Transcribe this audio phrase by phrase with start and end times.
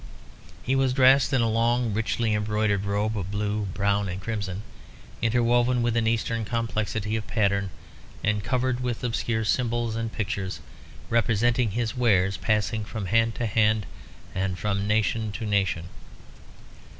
[0.63, 4.63] He was dressed in a long and richly embroidered robe of blue, brown, and crimson,
[5.21, 7.69] interwoven with an Eastern complexity of pattern,
[8.23, 10.59] and covered with obscure symbols and pictures,
[11.11, 13.85] representing his wares passing from hand to hand
[14.33, 15.85] and from nation to nation.